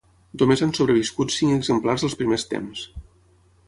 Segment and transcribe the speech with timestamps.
[0.43, 2.87] Només han sobreviscut cinc exemplars dels primers temps.